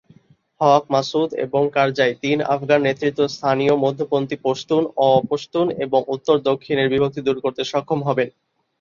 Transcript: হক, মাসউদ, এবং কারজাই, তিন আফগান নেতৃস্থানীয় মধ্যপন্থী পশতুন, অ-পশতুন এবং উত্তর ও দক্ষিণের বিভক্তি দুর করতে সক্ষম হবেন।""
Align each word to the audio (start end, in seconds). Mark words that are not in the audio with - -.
হক, 0.61 0.83
মাসউদ, 0.89 1.29
এবং 1.45 1.63
কারজাই, 1.75 2.11
তিন 2.23 2.37
আফগান 2.55 2.79
নেতৃস্থানীয় 2.85 3.73
মধ্যপন্থী 3.83 4.35
পশতুন, 4.43 4.81
অ-পশতুন 5.07 5.65
এবং 5.85 5.99
উত্তর 6.07 6.35
ও 6.37 6.45
দক্ষিণের 6.49 6.91
বিভক্তি 6.93 7.21
দুর 7.23 7.37
করতে 7.43 7.61
সক্ষম 7.71 7.99
হবেন।"" 8.07 8.29